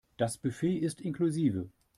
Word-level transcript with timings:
Das 0.17 0.39
Buffet 0.39 0.77
ist 0.79 0.99
inklusive. 0.99 1.69